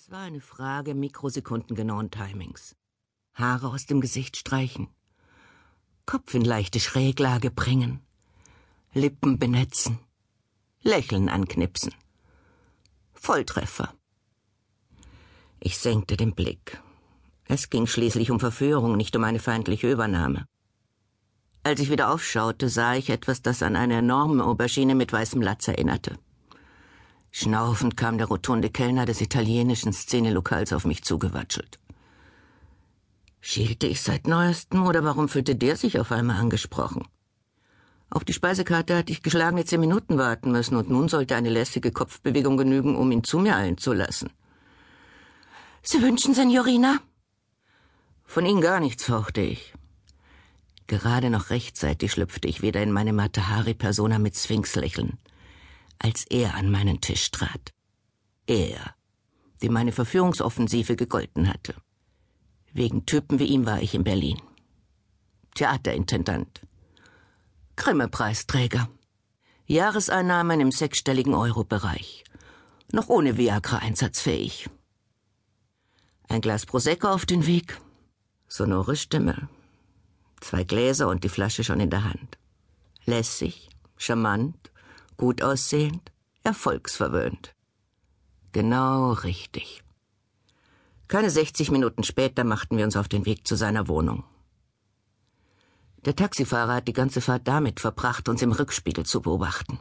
[0.00, 2.76] Es war eine Frage mikrosekundengenauen Timings.
[3.34, 4.86] Haare aus dem Gesicht streichen,
[6.06, 7.98] Kopf in leichte Schräglage bringen,
[8.94, 9.98] Lippen benetzen,
[10.82, 11.92] Lächeln anknipsen.
[13.12, 13.92] Volltreffer.
[15.58, 16.80] Ich senkte den Blick.
[17.46, 20.46] Es ging schließlich um Verführung, nicht um eine feindliche Übernahme.
[21.64, 25.66] Als ich wieder aufschaute, sah ich etwas, das an eine enorme Aubergine mit weißem Latz
[25.66, 26.20] erinnerte.
[27.30, 31.78] Schnaufend kam der rotunde Kellner des italienischen Szenelokals auf mich zugewatschelt.
[33.40, 37.06] Schielte ich seit neuestem oder warum fühlte der sich auf einmal angesprochen?
[38.10, 41.92] Auf die Speisekarte hatte ich geschlagene zehn Minuten warten müssen und nun sollte eine lässige
[41.92, 44.30] Kopfbewegung genügen, um ihn zu mir eilen zu lassen.
[45.82, 46.98] Sie wünschen, Signorina?
[48.24, 49.74] Von Ihnen gar nichts, fauchte ich.
[50.86, 55.18] Gerade noch rechtzeitig schlüpfte ich wieder in meine Matahari-Persona mit Sphinxlächeln
[55.98, 57.72] als er an meinen Tisch trat.
[58.46, 58.94] Er,
[59.62, 61.74] dem meine Verführungsoffensive gegolten hatte.
[62.72, 64.40] Wegen Typen wie ihm war ich in Berlin.
[65.54, 66.60] Theaterintendant.
[67.76, 68.88] Grimme-Preisträger.
[69.66, 72.24] Jahreseinnahmen im sechsstelligen Euro-Bereich.
[72.92, 74.70] Noch ohne Viagra einsatzfähig.
[76.28, 77.80] Ein Glas Prosecco auf den Weg.
[78.46, 79.48] Sonore Stimme.
[80.40, 82.38] Zwei Gläser und die Flasche schon in der Hand.
[83.04, 84.70] Lässig, charmant,
[85.18, 86.10] gut aussehend,
[86.44, 87.54] erfolgsverwöhnt.
[88.52, 89.84] Genau richtig.
[91.08, 94.24] Keine 60 Minuten später machten wir uns auf den Weg zu seiner Wohnung.
[96.04, 99.78] Der Taxifahrer hat die ganze Fahrt damit verbracht, uns im Rückspiegel zu beobachten.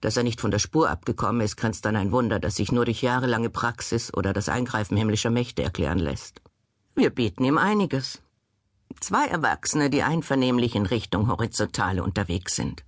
[0.00, 2.84] Dass er nicht von der Spur abgekommen ist, grenzt an ein Wunder, das sich nur
[2.84, 6.40] durch jahrelange Praxis oder das Eingreifen himmlischer Mächte erklären lässt.
[6.94, 8.22] Wir bieten ihm einiges.
[9.00, 12.84] Zwei Erwachsene, die einvernehmlich in Richtung Horizontale unterwegs sind.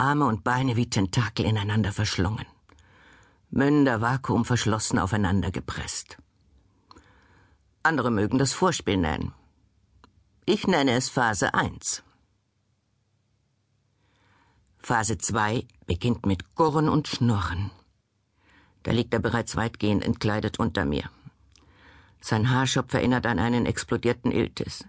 [0.00, 2.46] Arme und Beine wie Tentakel ineinander verschlungen.
[3.50, 6.16] Münder vakuumverschlossen aufeinander gepresst.
[7.82, 9.34] Andere mögen das Vorspiel nennen.
[10.46, 12.02] Ich nenne es Phase 1.
[14.78, 17.70] Phase 2 beginnt mit Gurren und Schnurren.
[18.84, 21.10] Da liegt er bereits weitgehend entkleidet unter mir.
[22.22, 24.86] Sein Haarschopf erinnert an einen explodierten Iltis.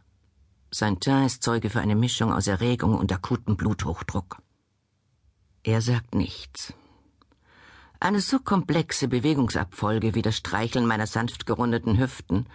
[0.72, 4.42] Sein Teint ist Zeuge für eine Mischung aus Erregung und akutem Bluthochdruck.
[5.64, 6.74] Er sagt nichts.
[8.00, 12.48] Eine so komplexe Bewegungsabfolge wie das Streicheln meiner sanft gerundeten Hüften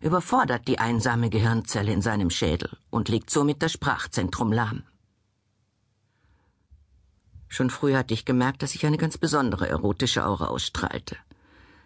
[0.00, 4.84] überfordert die einsame Gehirnzelle in seinem Schädel und legt somit das Sprachzentrum lahm.
[7.48, 11.16] Schon früh hatte ich gemerkt, dass ich eine ganz besondere erotische Aura ausstrahlte.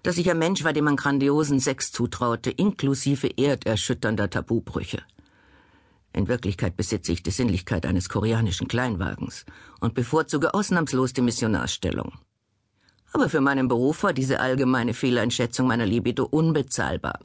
[0.03, 5.03] Dass ich ein Mensch war, dem man grandiosen Sex zutraute, inklusive erderschütternder Tabubrüche.
[6.19, 9.45] In Wirklichkeit besitze ich die Sinnlichkeit eines koreanischen Kleinwagens
[9.79, 12.11] und bevorzuge ausnahmslos die Missionarstellung.
[13.13, 17.21] Aber für meinen Beruf war diese allgemeine Fehleinschätzung meiner Libido unbezahlbar.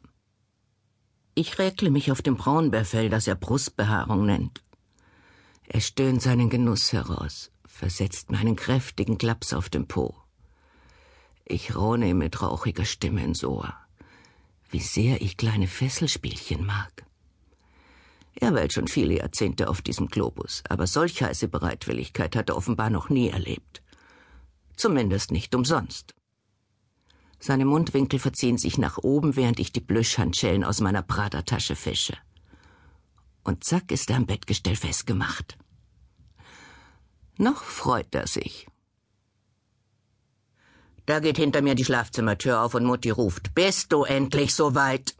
[1.33, 4.63] Ich räkle mich auf dem Braunbärfell, das er Brustbehaarung nennt.
[5.65, 10.13] Er stöhnt seinen Genuss heraus, versetzt meinen kräftigen Klaps auf den Po.
[11.45, 13.73] Ich raune ihm mit rauchiger Stimme ins Ohr.
[14.69, 17.07] Wie sehr ich kleine Fesselspielchen mag.
[18.35, 22.89] Er weilt schon viele Jahrzehnte auf diesem Globus, aber solch heiße Bereitwilligkeit hat er offenbar
[22.89, 23.83] noch nie erlebt.
[24.75, 26.15] Zumindest nicht umsonst.
[27.39, 32.17] Seine Mundwinkel verziehen sich nach oben, während ich die Plüschhandschellen aus meiner Pradertasche fische.
[33.43, 35.57] Und zack ist er am Bettgestell festgemacht.
[37.37, 38.67] Noch freut er sich.
[41.05, 45.15] Da geht hinter mir die Schlafzimmertür auf und Mutti ruft, bist du endlich soweit?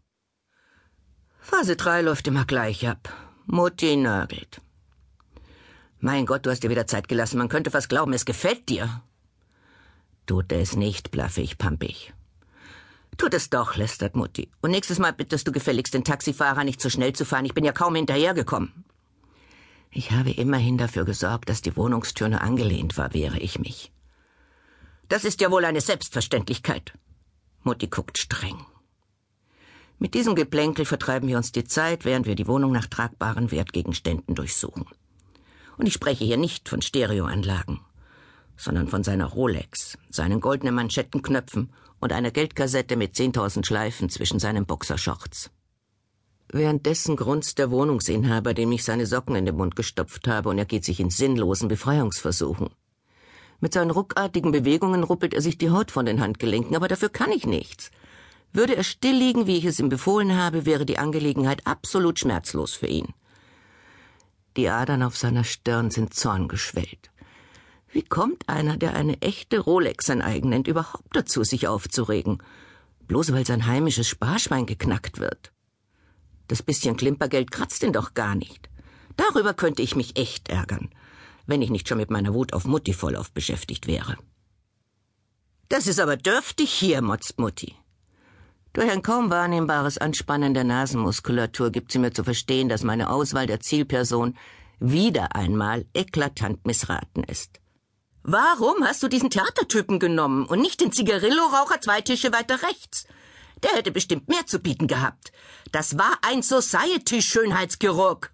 [1.44, 3.10] Phase 3 läuft immer gleich ab.
[3.46, 4.62] Mutti nörgelt.
[6.00, 7.38] Mein Gott, du hast dir wieder Zeit gelassen.
[7.38, 9.04] Man könnte fast glauben, es gefällt dir.
[10.26, 12.14] Tut es nicht, blaffe ich pampig.
[13.18, 14.50] Tut es doch, lästert Mutti.
[14.62, 17.46] Und nächstes Mal bittest du gefälligst den Taxifahrer nicht so schnell zu fahren.
[17.46, 18.86] Ich bin ja kaum hinterhergekommen.
[19.92, 23.92] Ich habe immerhin dafür gesorgt, dass die Wohnungstür nur angelehnt war, wehre ich mich.
[25.10, 26.94] Das ist ja wohl eine Selbstverständlichkeit.
[27.64, 28.66] Mutti guckt streng.
[30.04, 34.36] Mit diesem Geplänkel vertreiben wir uns die Zeit, während wir die Wohnung nach tragbaren Wertgegenständen
[34.36, 34.86] durchsuchen.
[35.78, 37.80] Und ich spreche hier nicht von Stereoanlagen,
[38.58, 41.72] sondern von seiner Rolex, seinen goldenen Manschettenknöpfen
[42.02, 45.52] und einer Geldkassette mit zehntausend Schleifen zwischen seinen Boxershorts.
[46.50, 50.66] Währenddessen grunzt der Wohnungsinhaber, dem ich seine Socken in den Mund gestopft habe, und er
[50.66, 52.72] geht sich in sinnlosen Befreiungsversuchen.
[53.62, 57.32] Mit seinen ruckartigen Bewegungen ruppelt er sich die Haut von den Handgelenken, aber dafür kann
[57.32, 57.90] ich nichts.
[58.54, 62.74] Würde er still liegen, wie ich es ihm befohlen habe, wäre die Angelegenheit absolut schmerzlos
[62.74, 63.14] für ihn.
[64.56, 67.10] Die Adern auf seiner Stirn sind zorngeschwellt.
[67.92, 72.44] Wie kommt einer, der eine echte Rolex sein eigen nennt, überhaupt dazu, sich aufzuregen?
[73.08, 75.52] Bloß weil sein heimisches Sparschwein geknackt wird.
[76.48, 78.70] Das bisschen Klimpergeld kratzt ihn doch gar nicht.
[79.16, 80.90] Darüber könnte ich mich echt ärgern,
[81.48, 84.18] wenn ich nicht schon mit meiner Wut auf Mutti vollauf beschäftigt wäre.
[85.70, 87.76] Das ist aber dürftig hier, motzt Mutti.
[88.74, 93.46] Durch ein kaum wahrnehmbares Anspannen der Nasenmuskulatur gibt sie mir zu verstehen, dass meine Auswahl
[93.46, 94.36] der Zielperson
[94.80, 97.60] wieder einmal eklatant missraten ist.
[98.24, 103.06] Warum hast du diesen Theatertypen genommen und nicht den Zigarillo-Raucher zwei Tische weiter rechts?
[103.62, 105.32] Der hätte bestimmt mehr zu bieten gehabt.
[105.72, 108.32] Das war ein Society-Schönheitschirurg.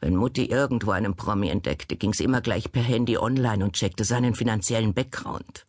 [0.00, 4.04] Wenn Mutti irgendwo einen Promi entdeckte, ging sie immer gleich per Handy online und checkte
[4.04, 5.66] seinen finanziellen Background.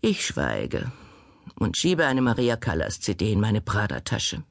[0.00, 0.90] Ich schweige
[1.56, 4.42] und schiebe eine Maria Callas CD in meine Prada-Tasche.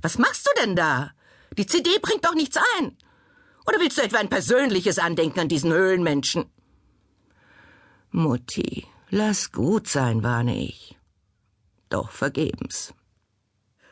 [0.00, 1.12] Was machst du denn da?
[1.56, 2.96] Die CD bringt doch nichts ein.
[3.66, 6.50] Oder willst du etwa ein persönliches Andenken an diesen Höhlenmenschen?
[8.10, 10.98] Mutti, lass gut sein, warne ich.
[11.88, 12.92] Doch vergebens.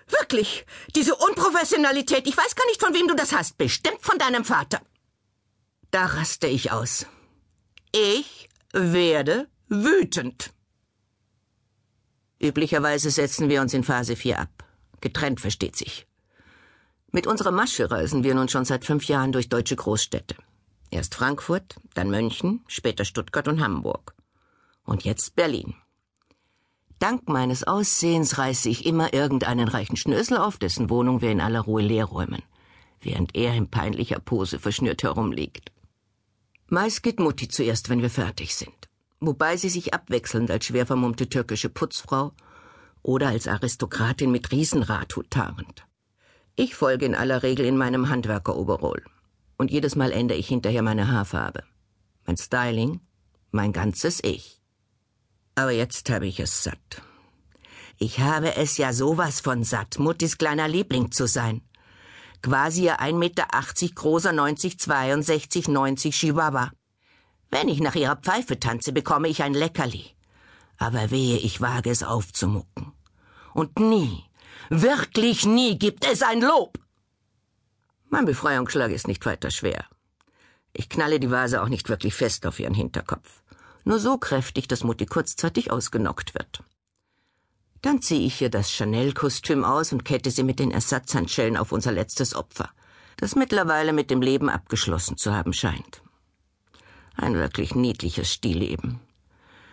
[0.08, 4.44] Wirklich, diese Unprofessionalität, ich weiß gar nicht, von wem du das hast, bestimmt von deinem
[4.44, 4.81] Vater.
[5.91, 7.06] Da raste ich aus.
[7.93, 10.53] Ich werde wütend.
[12.40, 14.64] Üblicherweise setzen wir uns in Phase 4 ab.
[15.02, 16.06] Getrennt versteht sich.
[17.12, 20.37] Mit unserer Masche reisen wir nun schon seit fünf Jahren durch deutsche Großstädte.
[20.90, 24.14] Erst Frankfurt, dann München, später Stuttgart und Hamburg.
[24.84, 25.75] Und jetzt Berlin.
[26.98, 31.60] Dank meines Aussehens reiße ich immer irgendeinen reichen Schnösel auf, dessen Wohnung wir in aller
[31.60, 32.43] Ruhe leer räumen,
[33.00, 35.72] während er in peinlicher Pose verschnürt herumliegt.
[36.69, 38.80] Meist geht Mutti zuerst, wenn wir fertig sind
[39.20, 42.32] wobei sie sich abwechselnd als schwer vermummte türkische Putzfrau
[43.02, 45.87] oder als Aristokratin mit Riesenradhut tarnt.
[46.56, 49.02] Ich folge in aller Regel in meinem Handwerkeroberroll.
[49.56, 51.62] Und jedes Mal ändere ich hinterher meine Haarfarbe.
[52.26, 53.00] Mein Styling,
[53.50, 54.61] mein ganzes Ich.
[55.55, 57.02] Aber jetzt habe ich es satt.
[57.99, 61.61] Ich habe es ja sowas von satt, Muttis kleiner Liebling zu sein.
[62.43, 63.46] Quasi ihr 1,80 Meter
[63.94, 66.70] großer 90, 62, 90 Chihuahua.
[67.50, 70.05] Wenn ich nach ihrer Pfeife tanze, bekomme ich ein Leckerli.
[70.79, 72.93] Aber wehe, ich wage es aufzumucken.
[73.52, 74.25] Und nie,
[74.69, 76.79] wirklich nie gibt es ein Lob.
[78.08, 79.85] Mein Befreiungsschlag ist nicht weiter schwer.
[80.73, 83.43] Ich knalle die Vase auch nicht wirklich fest auf ihren Hinterkopf.
[83.85, 86.62] Nur so kräftig, dass Mutti kurzzeitig ausgenockt wird.
[87.82, 91.93] Dann ziehe ich ihr das Chanel-Kostüm aus und kette sie mit den Ersatzhandschellen auf unser
[91.93, 92.70] letztes Opfer,
[93.17, 96.03] das mittlerweile mit dem Leben abgeschlossen zu haben scheint.
[97.16, 99.00] Ein wirklich niedliches Stillleben.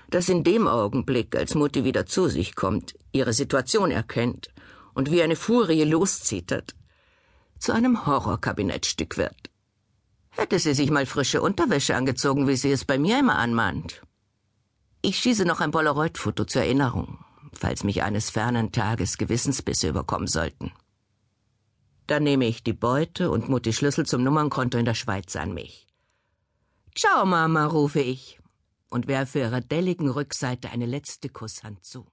[0.10, 4.50] Das in dem Augenblick, als Mutti wieder zu sich kommt, ihre Situation erkennt
[4.94, 6.76] und wie eine Furie loszittert,
[7.60, 9.36] zu einem Horrorkabinettstück wird.
[10.30, 14.02] Hätte sie sich mal frische Unterwäsche angezogen, wie sie es bei mir immer anmahnt.
[15.02, 17.20] Ich schieße noch ein Polaroid-Foto zur Erinnerung,
[17.54, 20.72] falls mich eines fernen Tages Gewissensbisse überkommen sollten.
[22.06, 25.87] Dann nehme ich die Beute und Mutti Schlüssel zum Nummernkonto in der Schweiz an mich.
[27.00, 28.40] Ciao, Mama, rufe ich
[28.90, 32.08] und werfe ihrer delligen Rückseite eine letzte Kusshand zu.